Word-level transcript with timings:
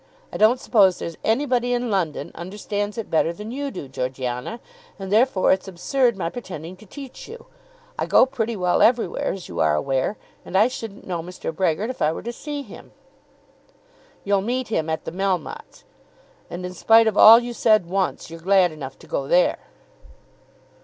I 0.33 0.37
don't 0.37 0.59
suppose 0.59 0.97
there's 0.97 1.19
anybody 1.23 1.73
in 1.75 1.91
London 1.91 2.31
understands 2.33 2.97
it 2.97 3.11
better 3.11 3.31
than 3.31 3.51
you 3.51 3.69
do, 3.69 3.87
Georgiana, 3.87 4.59
and 4.97 5.11
therefore 5.13 5.51
it's 5.51 5.67
absurd 5.67 6.17
my 6.17 6.27
pretending 6.27 6.75
to 6.77 6.87
teach 6.87 7.27
you. 7.27 7.45
I 7.99 8.07
go 8.07 8.25
pretty 8.25 8.55
well 8.55 8.81
everywhere, 8.81 9.31
as 9.31 9.47
you 9.47 9.59
are 9.59 9.75
aware; 9.75 10.17
and 10.43 10.57
I 10.57 10.69
shouldn't 10.69 11.05
know 11.05 11.21
Mr. 11.21 11.53
Brehgert 11.55 11.91
if 11.91 12.01
I 12.01 12.11
were 12.13 12.23
to 12.23 12.33
see 12.33 12.63
him." 12.63 12.93
"You'll 14.23 14.41
meet 14.41 14.69
him 14.69 14.89
at 14.89 15.05
the 15.05 15.11
Melmottes', 15.11 15.83
and, 16.49 16.65
in 16.65 16.73
spite 16.73 17.05
of 17.05 17.15
all 17.15 17.37
you 17.37 17.53
said 17.53 17.85
once, 17.85 18.31
you're 18.31 18.39
glad 18.39 18.71
enough 18.71 18.97
to 18.97 19.05
go 19.07 19.27
there." 19.27 19.59